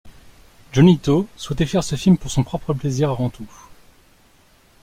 [0.73, 3.45] Johnnie To souhaitait faire ce film pour son propre plaisir avant tout.